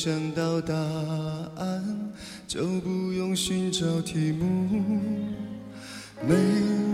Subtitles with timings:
[0.00, 0.72] 想到答
[1.56, 2.12] 案，
[2.46, 4.80] 就不用寻找题目。
[6.22, 6.36] 没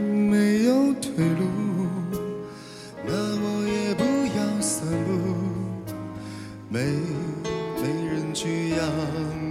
[0.09, 1.45] 没有退路，
[3.07, 4.05] 那我也不
[4.39, 5.13] 要散步。
[6.71, 6.81] 没
[7.77, 8.89] 没人去仰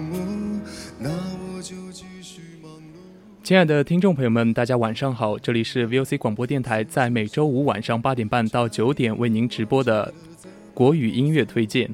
[0.09, 0.59] 慕，
[0.97, 2.97] 那我就继续忙碌。
[3.43, 10.11] 亲爱的听众朋友们，大家晚上好，这里是 VOC 广播电台，在每周五晚上八点半到九点为您直播的
[10.73, 11.93] 国语音乐推荐。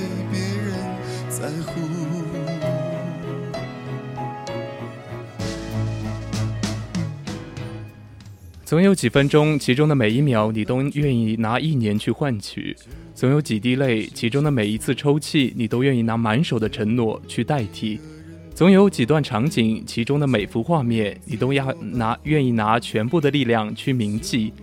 [8.71, 12.73] 总有几分钟，其中的每一秒，你都愿意拿一年去换取；
[13.13, 17.99] 总有几滴泪，其中的每一次抽泣，你都愿意拿满手的承诺去代替；
[18.55, 24.53] 总有几段场景，其中的每幅画面，你都要拿愿意拿全部的力量去铭记；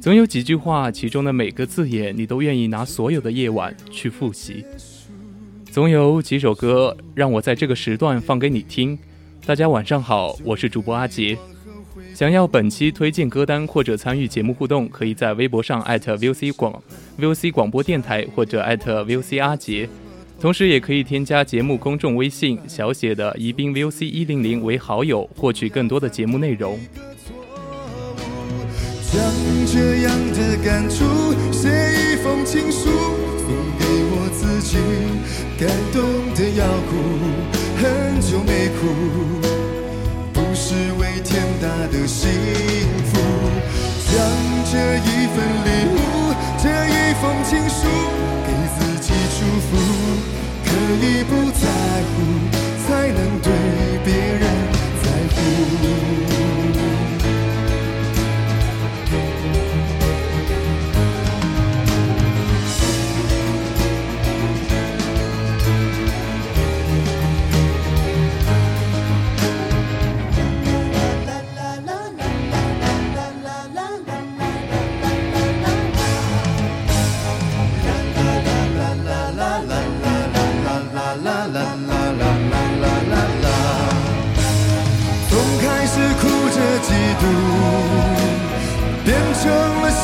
[0.00, 4.64] 总有几句话，其中的每个字眼，你都愿意拿所有的夜晚去复习；
[5.70, 8.98] 总有几首歌，让我在这个时段放给你听。
[9.44, 11.36] 大家晚上好，我是主播阿杰。
[12.14, 16.82] 想要本期推荐歌单或者参与节目互动，可以在微博上艾特 VOC 广
[17.18, 19.88] VOC 广播电台或者艾特 VOC 阿杰，
[20.40, 26.78] 同时也可以添加节目公众微信小写的宜宾 VOC 一零零为好友，获取更多的节目内容。
[29.10, 29.20] 将
[29.66, 31.04] 这样的感触
[31.50, 32.90] 写一封情书，
[33.38, 34.76] 送给我自己，
[35.58, 36.02] 感动
[36.34, 36.92] 的要哭，
[37.78, 39.57] 很久没哭。
[40.60, 42.28] 是为天大的幸
[43.06, 43.16] 福，
[44.10, 44.18] 将
[44.70, 45.96] 这一份礼物，
[46.60, 47.86] 这一封情书，
[48.44, 49.70] 给自己祝福。
[50.64, 50.68] 可
[51.00, 51.62] 以不在
[52.10, 52.16] 乎，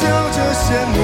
[0.05, 0.97] 笑着羡慕。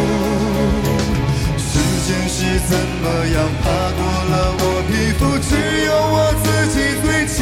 [1.56, 1.72] 时
[2.05, 2.37] 间是
[2.69, 3.65] 怎么样爬
[3.97, 4.00] 过
[4.31, 5.50] 了我皮肤，只
[5.87, 7.38] 有我自己最清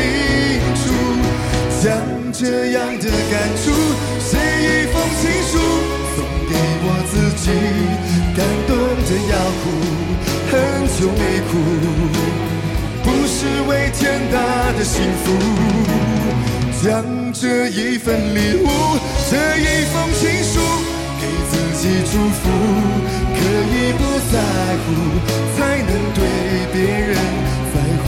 [0.79, 0.81] 楚。
[1.83, 1.87] 将
[2.33, 2.43] 这
[2.73, 3.65] 样的感触
[4.21, 5.53] 写一封情书，
[6.15, 6.17] 送
[6.49, 6.53] 给
[6.85, 7.45] 我自己，
[8.37, 8.71] 感动
[9.07, 9.65] 的要哭，
[10.51, 10.53] 很
[10.95, 11.51] 久没哭。
[13.05, 13.37] 不是
[13.69, 14.37] 为天大
[14.77, 14.95] 的幸
[15.25, 15.27] 福，
[16.83, 16.87] 将
[17.33, 18.67] 这一份礼物，
[19.31, 20.55] 这一封情书，
[22.04, 22.41] 祝福。
[23.34, 24.34] 可以不在
[24.82, 24.86] 乎，
[25.56, 26.20] 才能对
[26.72, 27.14] 别人
[27.72, 28.06] 在乎。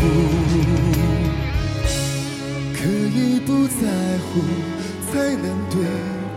[2.75, 3.83] 可以不在
[4.19, 4.29] 乎，
[5.11, 5.75] 才能对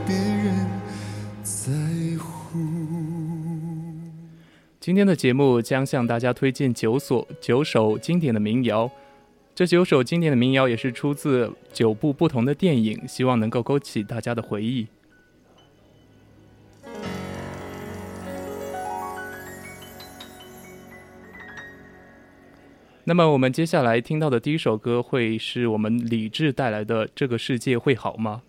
[0.05, 0.45] 别人
[1.43, 1.71] 在
[2.19, 2.23] 乎。
[4.79, 8.91] 今天的节目将向大家推荐九所九首经典的民谣，
[9.55, 14.85] 这九首经典的民谣也是出自九部不同的电影，希望能够勾起大家的回忆。
[23.05, 28.43] 那么我们接下来听到的第一首歌会是我们李志带来的《这个世界会好吗》。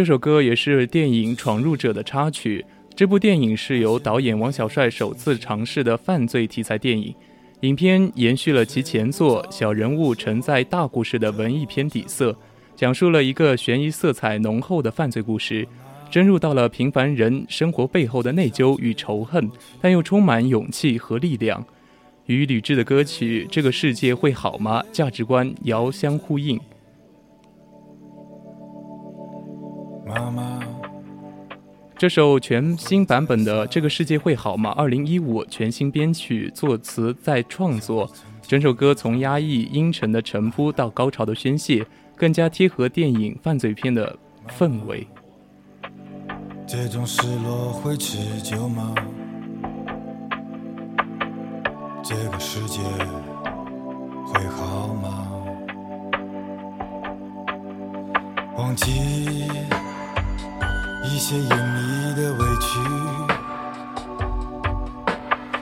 [0.00, 2.64] 这首歌也是电影《闯入者》的插曲。
[2.96, 7.14] 这部电影是由导演王小帅首次尝试的犯罪题材电影，
[7.60, 12.34] 影片延续了其前作《小人物承载大故事》的文艺片底色，
[12.74, 15.68] 讲述了一个悬疑色彩浓厚的犯罪故事，
[16.10, 19.50] 深入到了平凡人生活背后的内疚与仇恨，
[19.82, 21.62] 但又充满勇气和力量。
[22.24, 26.58] 与吕雉的歌曲《这个世界会好吗》价值观遥相呼应。
[30.10, 30.58] 妈妈，
[31.96, 38.10] 这首全新版本的《这个世界会好吗》二零一五全新编曲作词再创作，
[38.42, 41.86] 整首歌从压抑阴沉的沉铺到高潮的宣泄，
[42.16, 44.18] 更加贴合电影犯罪片的
[44.48, 45.06] 氛围。
[46.66, 48.92] 这种失落会持久吗？
[52.02, 52.80] 这个世界
[54.26, 55.28] 会好吗？
[58.56, 58.90] 忘记
[61.12, 62.78] 一些隐秘的委屈，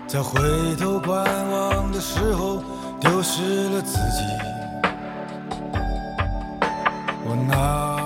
[0.07, 2.63] 在回头观望的时候
[3.01, 4.23] 丢失了自己。
[7.25, 7.99] 我那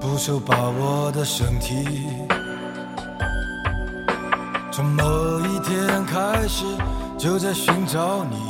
[0.00, 2.08] 不受把握的身体。
[4.72, 6.64] 从某一天开始，
[7.16, 8.47] 就在寻找你。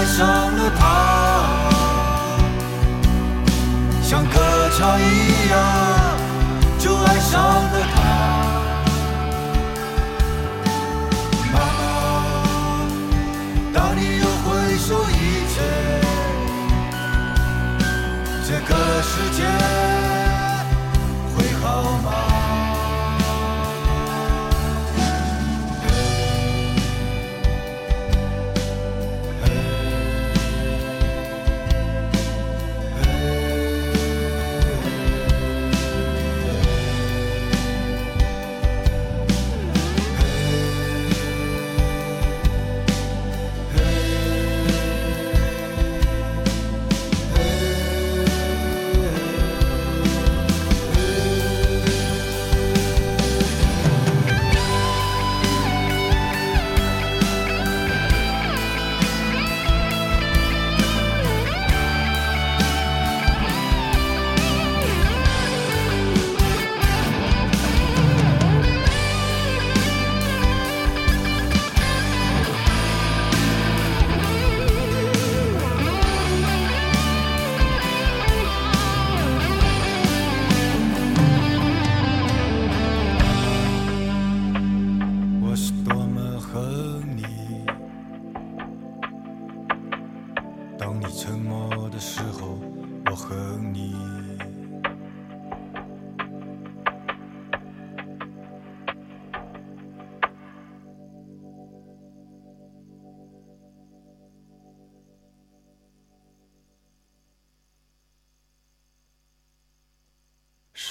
[0.00, 0.26] 爱上
[0.56, 0.82] 了他，
[4.02, 4.40] 像歌
[4.78, 5.29] 唱一样。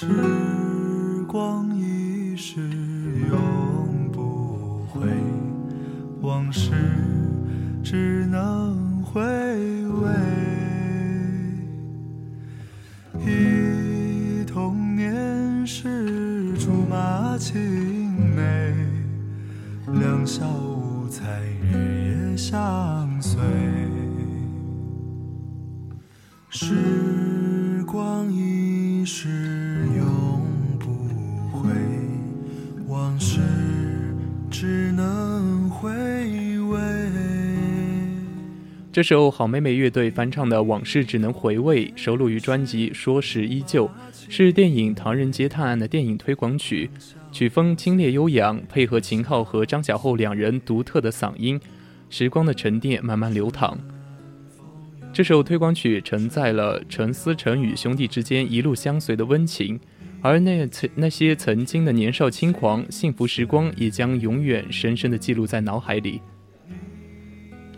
[0.00, 0.06] 时
[1.28, 2.58] 光一逝
[3.28, 5.06] 永不回，
[6.22, 6.70] 往事
[7.84, 8.09] 只
[38.92, 43.86] 这首好妹妹乐队翻唱的《往事只能回味》收录于专辑《说时依旧》，
[44.28, 46.90] 是电影《唐人街探案》的电影推广曲，
[47.30, 51.60] 曲风清冽悠扬，配合秦昊和张小厚两人独特的嗓音，
[52.08, 53.78] 时光的沉淀慢慢流淌。
[55.12, 59.78] 这首推广曲承载了陈思诚与兄弟之间一路相随的温情，
[60.20, 66.20] 而那曾那些曾经的年少轻狂、幸福时光，也将永远深深地记录在脑海里。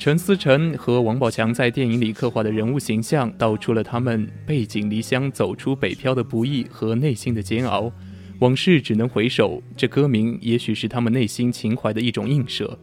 [0.02, 7.88] 陈思诚和王宝强在电影里刻画的人物形象，道出了他们背井离乡、走出北漂的不易和内心的煎熬。
[8.40, 12.76] 往事只能回首，这歌名也许是他们内心情怀的一种映射。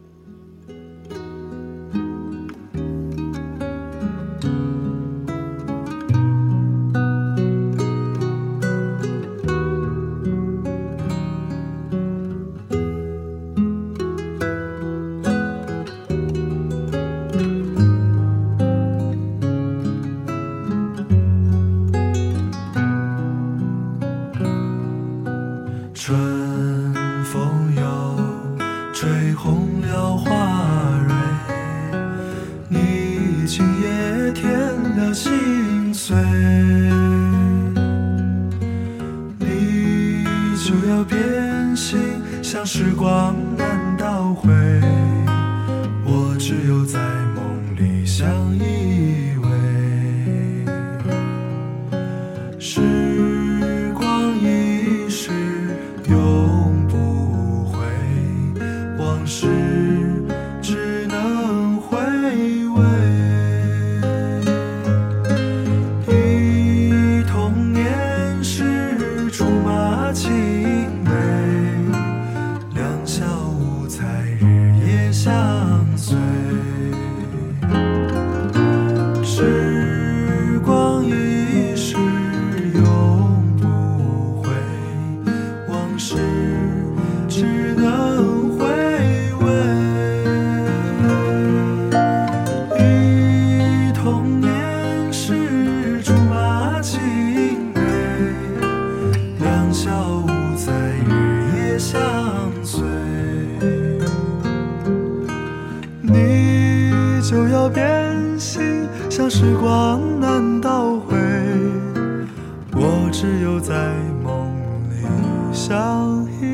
[115.70, 116.46] 相依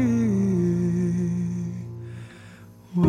[2.97, 3.01] 偎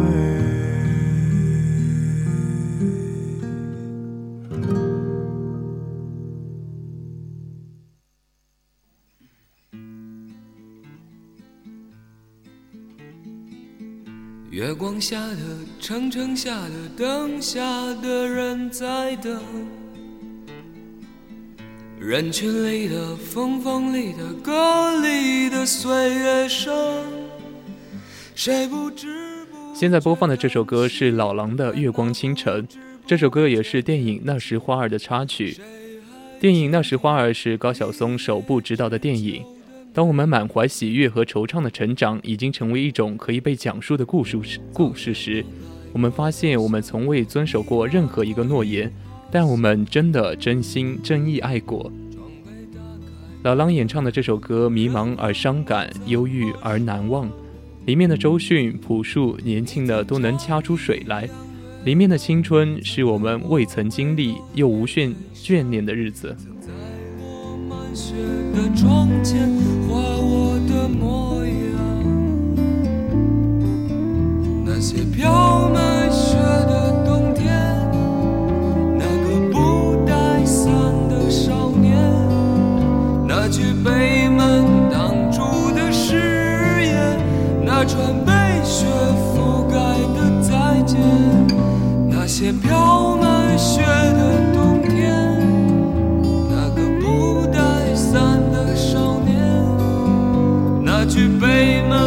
[14.50, 15.36] 月光下的
[15.82, 17.60] 城城下的灯下
[17.96, 19.42] 的人在等，
[22.08, 26.74] 人群里的风风里的歌里的岁月声，
[28.34, 29.46] 谁不知
[29.76, 32.66] 现在播放的这首歌是老狼的《月光倾城》，
[33.06, 35.58] 这首歌也是电影《那时花儿》的插曲。
[36.40, 39.44] 电影《那时花儿》是高晓松首部执导的电影。
[39.94, 45.44] 当我们满怀喜悦和惆怅的成长已经成为一种可以被讲述的故事时，故事时，
[45.92, 48.90] 我们发现我们从未遵守过任何一个诺言，
[49.32, 51.92] 但我们真的真心真意爱过。
[53.44, 57.30] 老狼演唱的这首歌，迷茫而伤感，忧郁而难忘。
[57.86, 61.30] 里面的周迅、朴树，年轻的都能掐出水来。
[61.86, 66.36] 里面的青春，是我们未曾经历又无限眷恋的日子。
[74.66, 75.97] 那些飘满
[87.88, 88.32] 船被
[88.64, 88.86] 雪
[89.34, 89.76] 覆盖
[90.14, 91.00] 的再见，
[92.10, 95.16] 那些飘满雪的冬天，
[96.50, 99.38] 那个不带伞的少年，
[100.84, 102.07] 那句被门。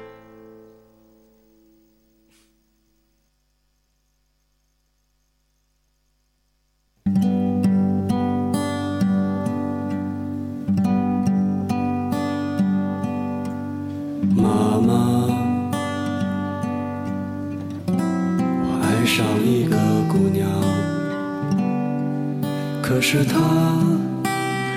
[23.13, 23.41] 是他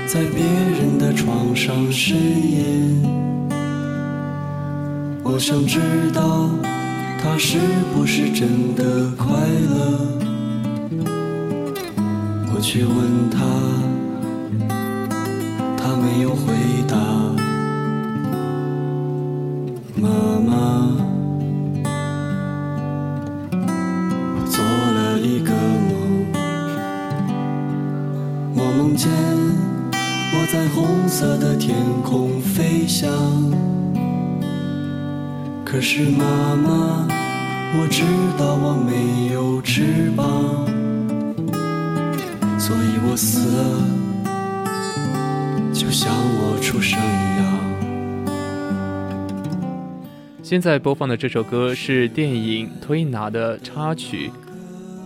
[0.08, 3.00] 在别人的床上呻吟。
[5.22, 5.78] 我想知
[6.12, 6.50] 道
[7.22, 7.58] 他是
[7.94, 9.28] 不是真的快
[9.70, 10.00] 乐。
[12.52, 13.38] 我去问他，
[15.76, 16.52] 他没有回
[16.88, 17.43] 答。
[30.94, 33.10] 红色的天空飞翔。
[35.64, 37.08] 可是妈妈，
[37.76, 38.04] 我知
[38.38, 40.64] 道我没有翅膀，
[42.60, 43.82] 所以我死了，
[45.72, 47.44] 就像我出生一样。
[50.44, 54.30] 现在播放的这首歌是电影《推拿》的插曲。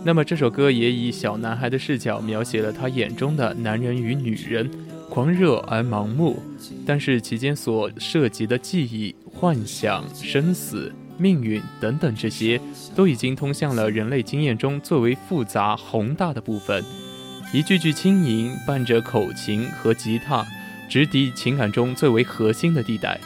[0.05, 4.69] 那么这首歌也以小男孩的视角描写了他眼中的男人与女人，
[5.09, 6.41] 狂热而盲目，
[6.85, 9.15] 但是其间所涉及的记忆。
[9.31, 12.59] 幻想、生死、命运等等，这些
[12.93, 16.83] 都已经通向了人类经验中最为复杂宏大的部分。
[17.53, 20.45] 一句句轻吟，伴着口琴和吉他，
[20.89, 23.17] 直抵情感中最为核心的地带。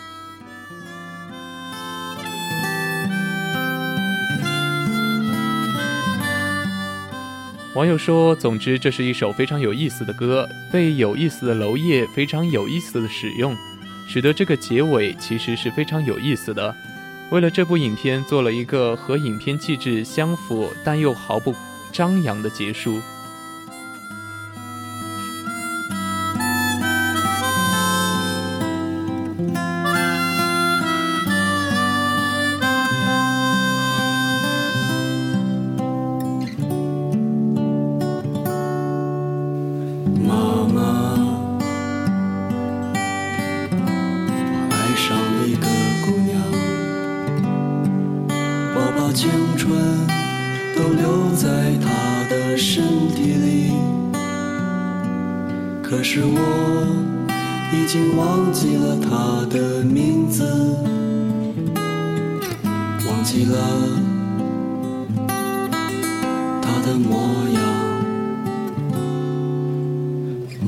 [7.75, 13.57] 网友说：“总之，这是一首非常有意思的歌，被有意思的娄烨非常有意思的使用。”
[14.07, 16.75] 使得这个结尾其实是非常有意思的。
[17.31, 21.55] 为了这部影片做了一个和影片气质相符但又毫不
[21.91, 23.01] 张扬的结束。
[57.93, 60.43] 已经忘记了他的名字，
[63.07, 63.55] 忘记了
[66.59, 67.19] 他的模
[67.53, 67.61] 样，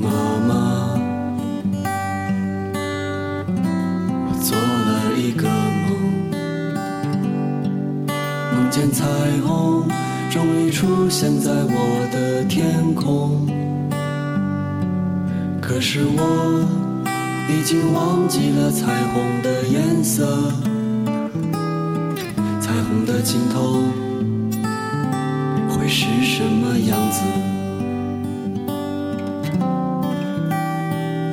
[0.00, 0.08] 妈
[0.46, 0.54] 妈。
[4.28, 5.48] 我做了一个
[5.82, 5.88] 梦，
[8.54, 9.04] 梦见彩
[9.44, 9.88] 虹
[10.30, 13.48] 终于出现在我的天空，
[15.60, 16.85] 可是我。
[17.48, 20.50] 已经忘记了彩虹的颜色
[22.60, 23.82] 彩虹的尽头
[25.68, 27.20] 会是什么样子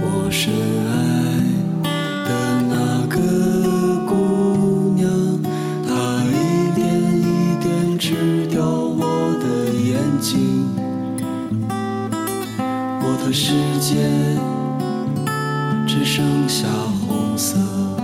[0.01, 0.53] 我深
[0.87, 0.93] 爱
[2.23, 3.17] 的那个
[4.07, 5.09] 姑娘
[5.87, 6.85] 她一点
[7.19, 10.69] 一点吃掉我的眼睛
[13.01, 13.97] 我的世界
[15.95, 16.67] 只剩下
[17.05, 18.02] 红色。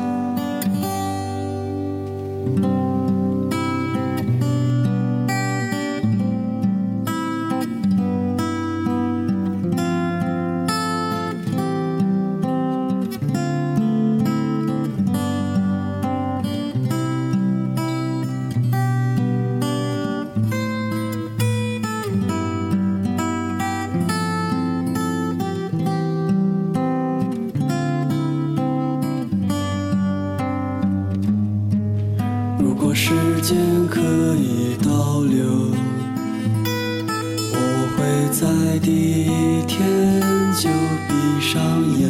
[41.39, 41.61] 闭上
[41.97, 42.09] 眼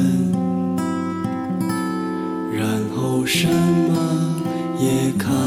[2.52, 4.42] 然后什么
[4.80, 5.39] 也看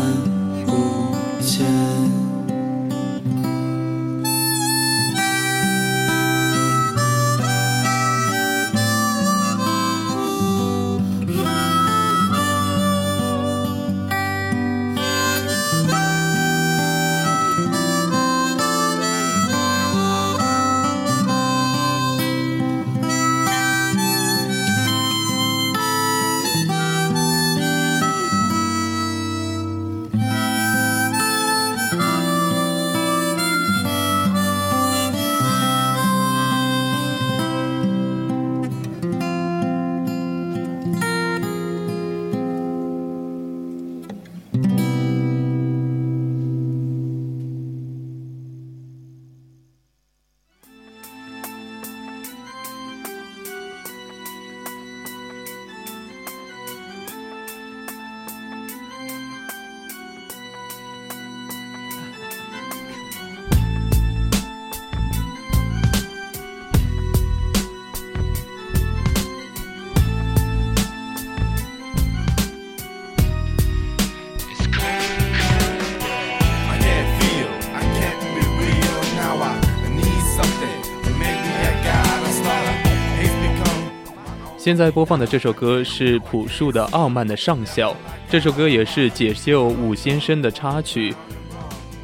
[84.62, 87.90] 现在播放的这首歌是朴树的《傲慢的上校》，
[88.30, 91.10] 这首歌也是《解救武先生》的插曲。《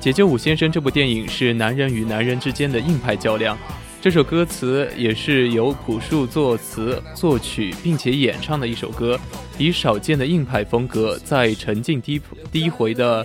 [0.00, 3.56] 解救武先生》这部电影是男人与男人之间的硬派较量，
[4.00, 9.16] 这首歌词也是由朴树作词作曲并且演唱的一首歌，
[9.56, 13.24] 以少见的硬派风格，在沉静低低回的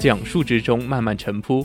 [0.00, 1.64] 讲述之中慢慢沉铺。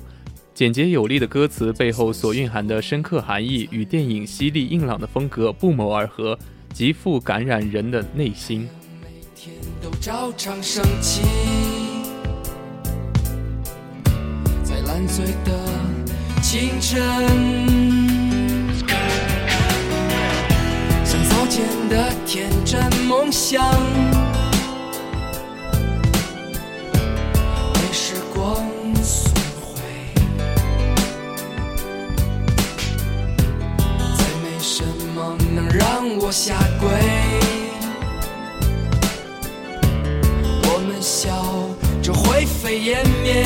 [0.53, 6.37] 简洁有力的歌词背后所蕴含的深刻含义，与电影犀利硬朗的风格不谋而合。
[6.73, 8.69] 极富感染人的内心。
[16.41, 16.97] 清晨，
[21.03, 23.61] 像早前的天真梦想，
[35.35, 36.87] 能让我下跪。
[40.63, 41.29] 我们笑
[42.01, 43.43] 着灰飞烟灭，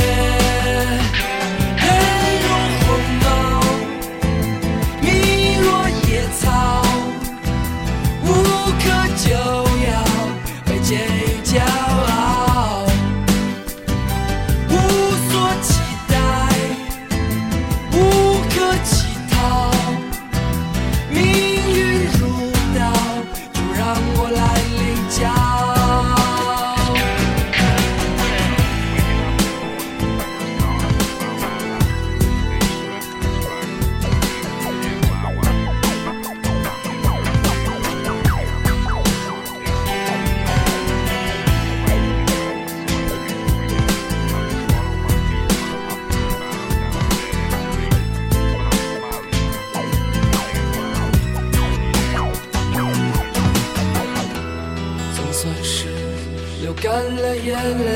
[56.92, 57.88] 干了眼泪，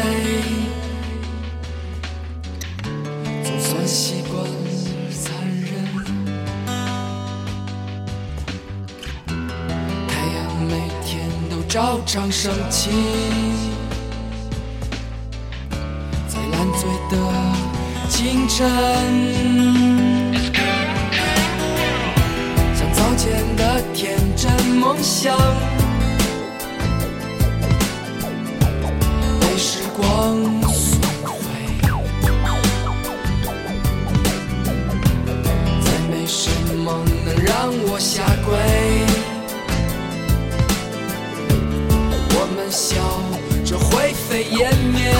[3.43, 4.41] 总算习惯
[5.11, 5.67] 残忍。
[10.07, 10.37] 太阳
[10.69, 12.89] 每天都照常升起，
[16.29, 17.17] 在烂醉的
[18.07, 18.65] 清晨，
[22.73, 25.35] 像早前的天真梦想。
[29.97, 30.35] 光
[30.73, 31.31] 损毁，
[35.83, 36.49] 再没什
[36.83, 38.53] 么能让我下跪。
[42.37, 42.95] 我们笑
[43.63, 45.13] 着灰飞烟灭，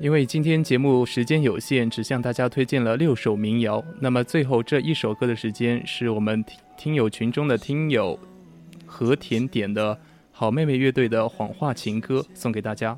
[0.00, 3.84] 因为今天节目时间有限，只向大家推荐了六首民谣。
[4.00, 8.18] 那么最后这一首歌的时间，是我们听听友群中的听友
[8.86, 9.98] 和甜点的
[10.32, 12.96] 好妹妹乐队的《谎话情歌》送给大家。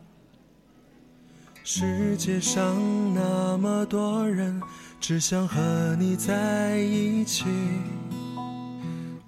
[1.65, 4.63] 世界上那么多人，
[5.01, 7.47] 只想和你在一起。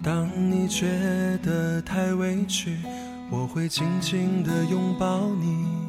[0.01, 0.87] 当你觉
[1.43, 2.77] 得太委屈，
[3.29, 5.84] 我会紧紧地拥抱你。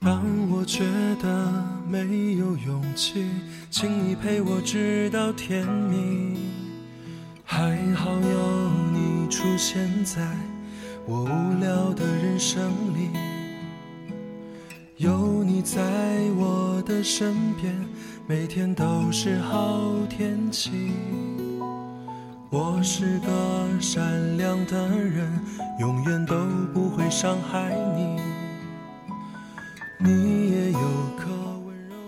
[0.00, 0.84] 当我觉
[1.20, 3.26] 得没有勇气，
[3.70, 6.36] 请你陪我直到天明。
[7.44, 10.22] 还好有你出现在
[11.06, 13.10] 我无聊的人生里，
[14.96, 15.80] 有你在
[16.36, 17.74] 我的身边，
[18.26, 20.92] 每天都是好天气。
[22.50, 25.40] 我是个善良的人，
[25.80, 26.36] 永远都
[26.72, 28.35] 不会伤害你。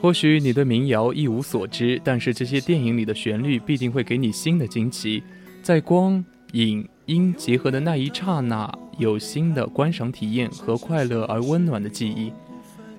[0.00, 5.22] 或许你对民谣一无所知，但是这些电影里的旋律必定会给你新的惊奇，
[5.60, 12.32] 在光影音结合的那一刹那，有新的观赏体验和快乐而温暖的记忆。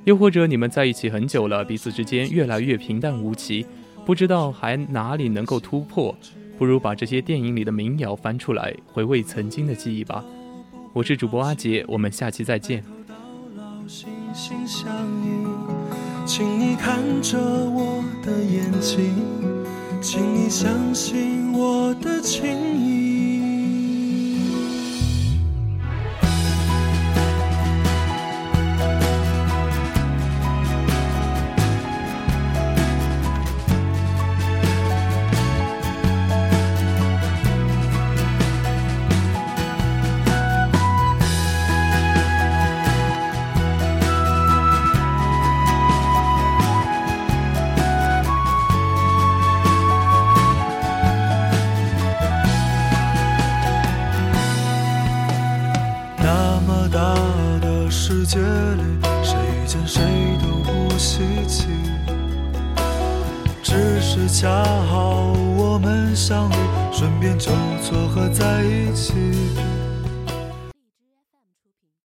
[0.03, 3.65] 又或者你们在一起很久了，彼此之间越来越平淡无奇，
[4.05, 6.13] 不知道还哪里能够突破。
[6.57, 10.23] 不如把这些电影里的民谣翻出来，回味曾经的记忆吧。
[10.91, 12.83] 我是主播阿杰，我们下期再见。
[14.33, 14.87] 心相
[15.23, 15.47] 印，
[16.25, 19.13] 请你看着我的眼睛，
[20.01, 23.08] 请你相信我的情意。